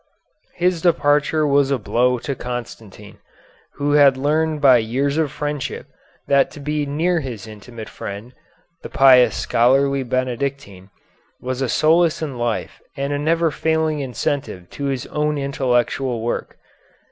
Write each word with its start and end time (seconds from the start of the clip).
His 0.55 0.81
departure 0.81 1.45
was 1.45 1.69
a 1.69 1.77
blow 1.77 2.17
to 2.17 2.33
Constantine, 2.33 3.19
who 3.75 3.91
had 3.91 4.17
learned 4.17 4.59
by 4.59 4.79
years 4.79 5.19
of 5.19 5.31
friendship 5.31 5.85
that 6.25 6.49
to 6.53 6.59
be 6.59 6.87
near 6.87 7.19
his 7.19 7.45
intimate 7.45 7.87
friend, 7.87 8.33
the 8.81 8.89
pious 8.89 9.35
scholarly 9.35 10.01
Benedictine, 10.01 10.89
was 11.39 11.61
a 11.61 11.69
solace 11.69 12.19
in 12.19 12.39
life 12.39 12.81
and 12.97 13.13
a 13.13 13.19
never 13.19 13.51
failing 13.51 13.99
incentive 13.99 14.71
to 14.71 14.85
his 14.85 15.05
own 15.05 15.37
intellectual 15.37 16.21
work. 16.21 16.57